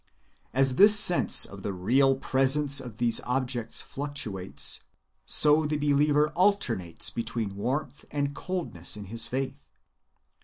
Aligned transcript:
As 0.51 0.71
his 0.79 0.97
sense 0.97 1.45
of 1.45 1.61
the 1.61 1.73
real 1.73 2.15
presence 2.15 2.79
of 2.79 2.97
these 2.97 3.21
objects 3.23 3.83
fluctuates, 3.83 4.81
so 5.27 5.67
the 5.67 5.77
believer 5.77 6.29
alternates 6.29 7.11
between 7.11 7.55
warmth 7.55 8.03
and 8.09 8.33
coldness 8.33 8.97
in 8.97 9.05
his 9.05 9.27
faith. 9.27 9.69